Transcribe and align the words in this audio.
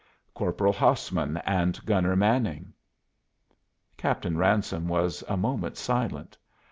"Corporal 0.33 0.73
Hassman 0.73 1.37
and 1.45 1.79
Gunner 1.85 2.15
Manning." 2.15 2.73
Captain 3.97 4.35
Ransome 4.35 4.87
was 4.87 5.23
a 5.27 5.37
moment 5.37 5.77
silent. 5.77 6.39